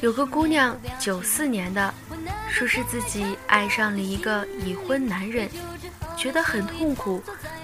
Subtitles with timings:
[0.00, 1.92] 有个姑娘，九四年的，
[2.48, 5.48] 说是自己爱上了一个已婚男人，
[6.16, 7.20] 觉得很痛苦，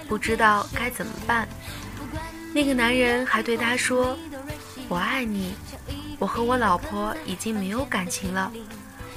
[0.07, 1.47] 不知道该怎么办。
[2.53, 4.17] 那个男人还对她说
[4.89, 5.55] ：“我爱你，
[6.19, 8.51] 我和我老婆已经没有感情了，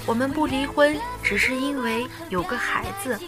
[0.06, 3.18] 我们不离婚，只是因为有个孩子。”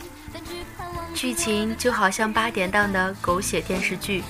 [1.12, 4.22] 剧情就好像八点档的狗血电视剧，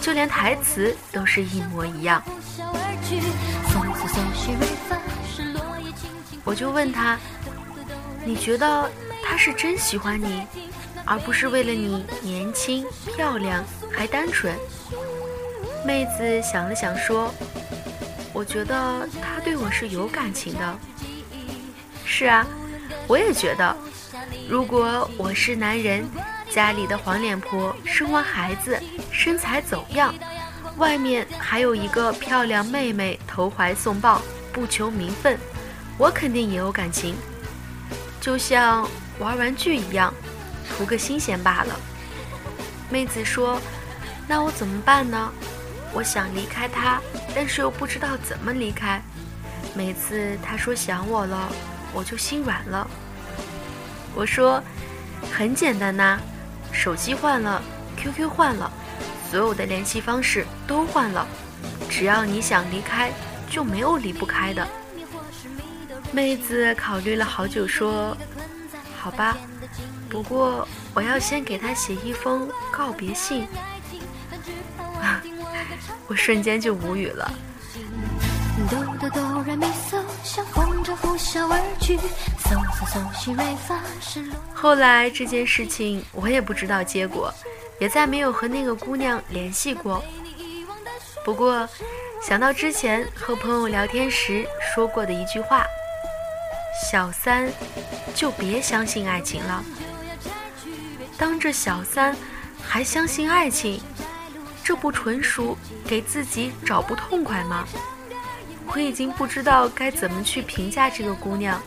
[0.00, 2.22] 就连台词都是一模一样。
[6.44, 7.18] 我就问他
[8.24, 8.90] ：“你觉得
[9.24, 10.44] 他是真喜欢你，
[11.04, 12.84] 而不是为了你年轻
[13.16, 14.54] 漂亮还单纯？”
[15.86, 17.32] 妹子想了想说
[18.32, 20.78] ：“我觉得他对我是有感情的。”
[22.04, 22.46] 是啊，
[23.06, 23.76] 我也觉得，
[24.48, 26.04] 如果我是男人，
[26.50, 30.14] 家里的黄脸婆生完孩子身材走样，
[30.76, 34.20] 外面还有一个漂亮妹妹投怀送抱，
[34.52, 35.38] 不求名分。
[35.98, 37.14] 我肯定也有感情，
[38.20, 40.12] 就像玩玩具一样，
[40.68, 41.78] 图个新鲜罢了。
[42.90, 43.60] 妹子说
[44.28, 45.32] ：“那我怎么办呢？
[45.92, 47.00] 我想离开他，
[47.34, 49.00] 但是又不知道怎么离开。
[49.74, 51.52] 每次他说想我了，
[51.92, 52.86] 我就心软了。”
[54.14, 54.62] 我说
[55.32, 56.18] ：“很简单呐，
[56.72, 57.62] 手机换了
[57.96, 58.70] ，QQ 换了，
[59.30, 61.26] 所有的联系方式都换了，
[61.88, 63.12] 只要你想离开，
[63.48, 64.66] 就没有离不开的。”
[66.12, 68.14] 妹子考虑了好久，说
[69.00, 69.34] ：“好吧，
[70.10, 73.48] 不过我要先给他写一封告别信。
[76.06, 77.32] ”我瞬间就无语了。
[84.54, 87.32] 后来这件事情我也不知道结果，
[87.80, 90.04] 也再没有和那个姑娘联系过。
[91.24, 91.66] 不过
[92.22, 95.64] 想到之前和朋友聊天时说过的一句话。
[96.72, 97.50] 小三，
[98.14, 99.62] 就别相信爱情了。
[101.18, 102.16] 当着小三，
[102.62, 103.80] 还相信爱情，
[104.64, 105.56] 这不纯属
[105.86, 107.66] 给自己找不痛快吗？
[108.66, 111.60] 我已经不知道该怎么去评价这个姑娘。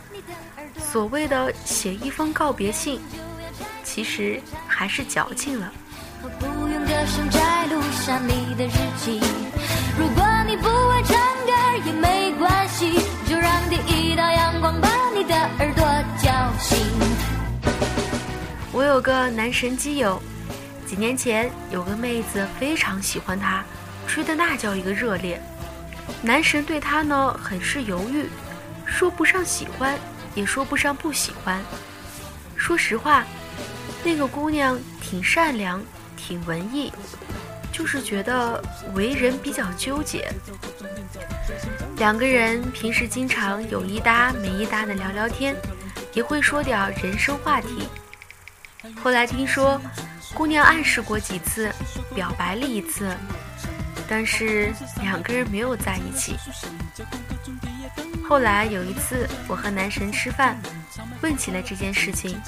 [0.77, 2.99] 所谓的写一封告别信，
[3.83, 5.71] 其实还是矫情了。
[6.21, 6.29] 如
[10.09, 11.15] 果你不会唱
[11.45, 11.51] 歌
[11.85, 15.83] 也没关系，就让第一道阳光把你的耳朵
[16.21, 16.77] 叫醒。
[18.71, 20.21] 我有个男神基友，
[20.85, 23.63] 几年前有个妹子非常喜欢他，
[24.07, 25.41] 吹的那叫一个热烈。
[26.21, 28.29] 男神对他呢很是犹豫，
[28.85, 29.97] 说不上喜欢，
[30.35, 31.59] 也说不上不喜欢。
[32.55, 33.23] 说实话，
[34.03, 35.81] 那个姑娘挺善良，
[36.15, 36.93] 挺文艺。
[37.75, 38.63] 就是觉得
[38.93, 40.31] 为人比较纠结，
[41.97, 45.53] 两个人平时经常有一搭没一搭的聊聊天，
[46.13, 47.89] 也会说点人生话题。
[49.03, 49.79] 后来听说，
[50.33, 51.69] 姑娘暗示过几次，
[52.15, 53.13] 表白了一次，
[54.07, 56.37] 但是两个人没有在一起。
[58.23, 60.57] 后来有一次，我和男神吃饭，
[61.21, 62.39] 问起了这件事情，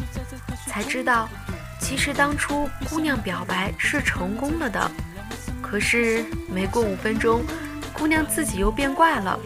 [0.68, 1.28] 才知道，
[1.82, 4.90] 其实当初姑娘表白是成功了的。
[5.70, 7.44] 可是没过五分钟，
[7.94, 9.38] 姑娘自己又变卦了。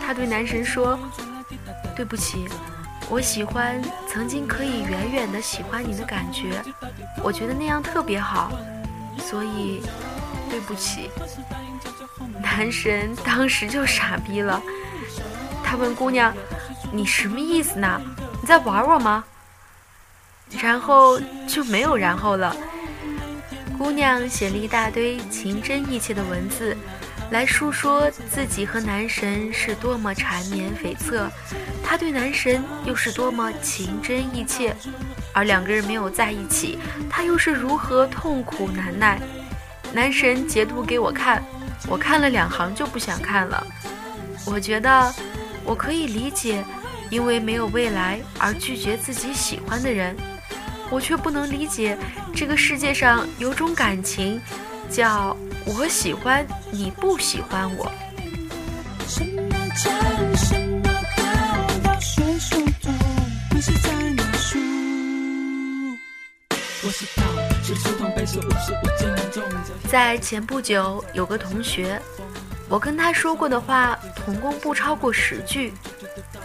[0.00, 0.98] 她对男神说
[1.94, 2.46] ：“对不起，
[3.10, 6.62] 我喜欢曾经可以远远的喜欢你的感觉，
[7.22, 8.50] 我觉得那样特别好，
[9.18, 9.82] 所以
[10.48, 11.10] 对不起。”
[12.40, 14.62] 男神当时就傻逼了，
[15.62, 16.32] 他问姑娘
[16.92, 18.00] ：“你什么意思呢？
[18.40, 19.24] 你在玩我吗？”
[20.62, 22.56] 然后就没有然后了。
[23.76, 26.76] 姑娘写了一大堆情真意切的文字，
[27.30, 31.28] 来述说自己和男神是多么缠绵悱恻，
[31.84, 34.74] 她对男神又是多么情真意切，
[35.32, 36.78] 而两个人没有在一起，
[37.10, 39.20] 她又是如何痛苦难耐。
[39.92, 41.42] 男神截图给我看，
[41.86, 43.66] 我看了两行就不想看了。
[44.46, 45.14] 我觉得
[45.64, 46.64] 我可以理解，
[47.10, 50.16] 因为没有未来而拒绝自己喜欢的人。
[50.90, 51.98] 我却不能理解，
[52.34, 54.40] 这个世界上有种感情，
[54.88, 57.90] 叫我喜欢你不喜欢我。
[69.88, 72.00] 在前不久，有个同学，
[72.68, 75.72] 我跟他说过的话，总共不超过十句，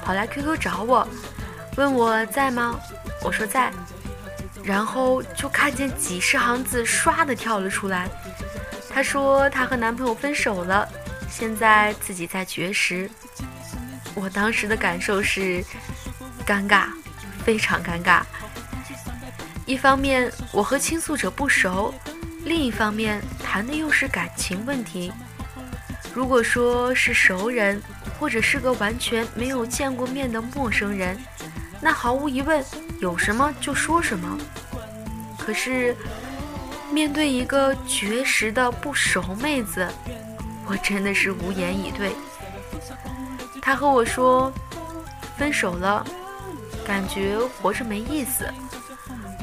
[0.03, 1.07] 跑来 QQ 找我，
[1.77, 2.79] 问我在吗？
[3.23, 3.71] 我说在。
[4.63, 8.09] 然后就看见几十行字唰的跳了出来，
[8.89, 10.87] 她说她和男朋友分手了，
[11.29, 13.09] 现在自己在绝食。
[14.13, 15.63] 我当时的感受是
[16.45, 16.85] 尴尬，
[17.43, 18.21] 非常尴尬。
[19.65, 21.93] 一方面我和倾诉者不熟，
[22.43, 25.11] 另一方面谈的又是感情问题。
[26.13, 27.81] 如果说是熟人，
[28.19, 31.17] 或者是个完全没有见过面的陌生人，
[31.81, 32.63] 那毫无疑问
[32.99, 34.37] 有什么就说什么。
[35.37, 35.95] 可是
[36.91, 39.87] 面对一个绝食的不熟妹子，
[40.67, 42.15] 我真的是无言以对。
[43.61, 44.51] 他和我说
[45.37, 46.05] 分手了，
[46.85, 48.47] 感觉活着没意思。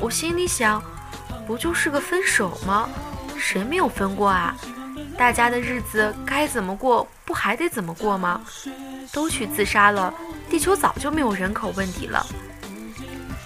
[0.00, 0.82] 我心里想，
[1.46, 2.88] 不就是个分手吗？
[3.36, 4.54] 谁没有分过啊？
[5.16, 8.40] 大家的日子该怎么过，不还得怎么过吗？
[9.12, 10.14] 都去自杀了，
[10.50, 12.24] 地球早就没有人口问题了。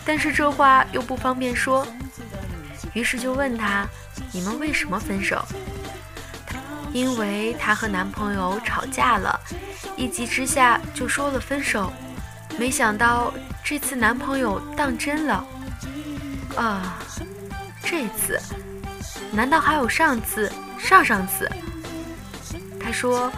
[0.05, 1.87] 但是这话又不方便说，
[2.93, 3.87] 于是就问他：
[4.33, 5.45] 你们为什么分手？
[6.93, 9.41] 因为她和男朋友吵架了，
[9.97, 11.93] 一急之下就说了分手。
[12.59, 13.33] 没想到
[13.65, 15.45] 这次男朋友当真了。
[16.57, 16.99] 啊，
[17.83, 18.39] 这次？
[19.31, 21.51] 难道还有上次、上上次？
[22.79, 23.33] 她说，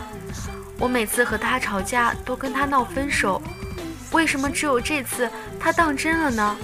[0.79, 3.41] 我每次和他吵架都跟他闹分手，
[4.13, 6.57] 为什么只有这次他当真了呢？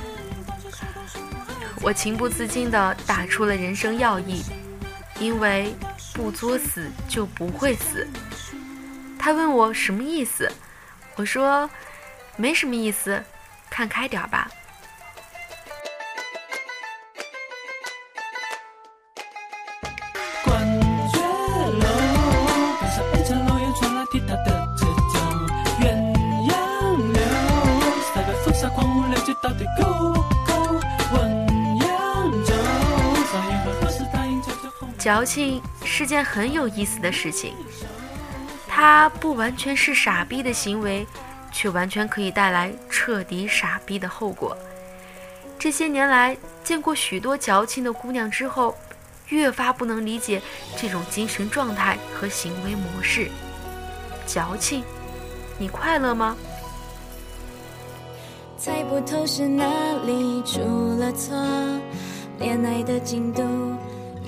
[1.83, 4.43] 我情不自禁地打出了人生要义，
[5.19, 5.75] 因为。
[6.13, 8.07] 不作死就不会死。
[9.19, 10.51] 他问我什么意思，
[11.15, 11.71] 我说
[12.37, 13.23] 没什么意思，
[13.71, 14.51] 看开点吧。
[35.01, 37.55] 矫情是件很有意思的事情，
[38.69, 41.07] 它不完全是傻逼的行为，
[41.51, 44.55] 却完全可以带来彻底傻逼的后果。
[45.59, 48.77] 这些年来见过许多矫情的姑娘之后，
[49.29, 50.43] 越发不能理解
[50.77, 53.31] 这种精神状态和行为模式。
[54.27, 54.85] 矫情，
[55.59, 56.37] 你快乐吗？
[58.59, 59.65] 猜不透是哪
[60.05, 60.61] 里出
[60.99, 61.35] 了错，
[62.39, 63.43] 恋爱的进度。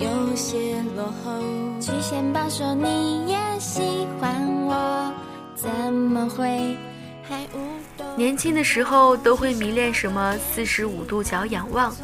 [0.03, 1.41] 有些落后。
[1.81, 4.33] 曲线保说你也喜欢
[4.65, 5.13] 我，
[5.55, 6.77] 怎么会
[7.23, 11.95] 还无年轻的时候都会迷恋什么四十五度角仰望，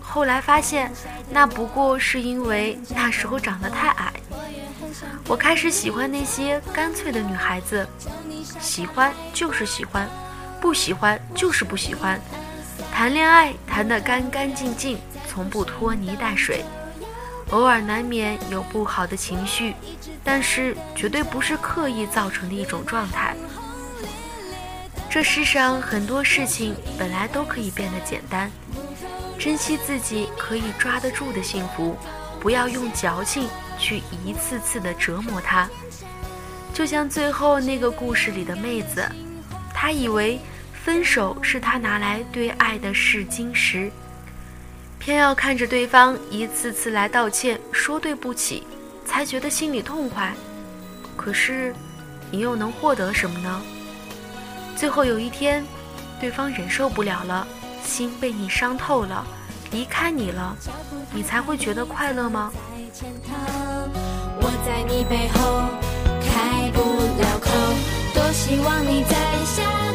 [0.00, 0.92] 后来发现
[1.30, 4.12] 那不过是因为那时候长得太矮。
[5.28, 7.86] 我开始喜欢那些干脆的女孩子，
[8.60, 10.08] 喜欢就是喜欢，
[10.60, 12.20] 不喜欢就是不喜欢，
[12.92, 14.98] 谈恋爱谈得干干净净，
[15.28, 16.64] 从不拖泥带水。
[17.50, 19.74] 偶尔难免有不好的情绪，
[20.24, 23.36] 但是绝对不是刻意造成的一种状态。
[25.08, 28.50] 这世上很多事情本来都可以变得简单，
[29.38, 31.96] 珍惜自己可以抓得住的幸福，
[32.40, 33.48] 不要用矫情
[33.78, 35.68] 去一次次的折磨它。
[36.74, 39.08] 就像最后那个故事里的妹子，
[39.72, 40.38] 她以为
[40.84, 43.90] 分手是她拿来对爱的试金石。
[44.98, 48.66] 偏要看着对方一次次来道歉，说对不起，
[49.04, 50.32] 才觉得心里痛快。
[51.16, 51.74] 可是，
[52.30, 53.62] 你又能获得什么呢？
[54.76, 55.64] 最后有一天，
[56.20, 57.46] 对方忍受不了了，
[57.84, 59.24] 心被你伤透了，
[59.70, 60.56] 离开你了，
[61.12, 62.50] 你才会觉得快乐吗？
[64.38, 65.62] 我在你背后
[66.20, 66.80] 开不
[67.20, 67.50] 了口，
[68.14, 69.85] 多希望你在下。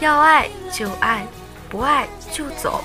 [0.00, 1.26] 要爱就爱，
[1.68, 2.82] 不爱就走。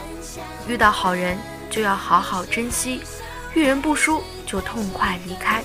[0.67, 1.38] 遇到好人
[1.69, 3.01] 就要好好珍惜，
[3.53, 5.63] 遇人不淑就痛快离开。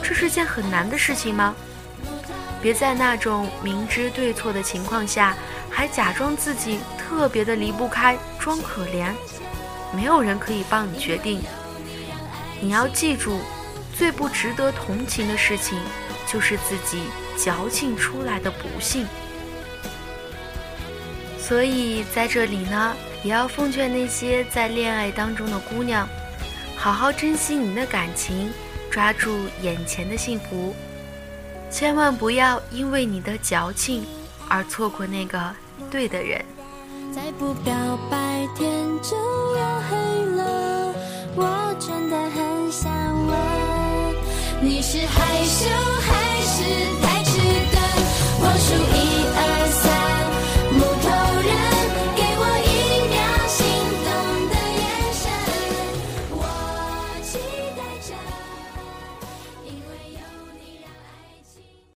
[0.00, 1.56] 这是件很难的事情吗？
[2.62, 5.34] 别在那种明知对错的情况下，
[5.68, 9.12] 还假装自己特别的离不开，装可怜。
[9.92, 11.42] 没有人可以帮你决定。
[12.60, 13.40] 你要记住，
[13.92, 15.80] 最不值得同情的事情，
[16.28, 17.02] 就是自己
[17.36, 19.04] 矫情出来的不幸。
[21.46, 26.08] 所以在这里呢，也要奉劝那些在恋爱当中的姑娘，
[26.76, 28.50] 好好珍惜你的感情，
[28.90, 30.74] 抓住眼前的幸福，
[31.70, 34.04] 千万不要因为你的矫情
[34.48, 35.54] 而错过那个
[35.88, 36.44] 对的人。
[37.14, 37.72] 再不表
[38.10, 38.16] 白，
[38.56, 38.68] 天
[39.00, 39.16] 就
[39.56, 39.96] 要黑
[40.34, 40.94] 了，
[41.36, 42.90] 我真的很想
[43.28, 43.38] 问，
[44.60, 45.68] 你是害羞
[46.00, 47.15] 还是？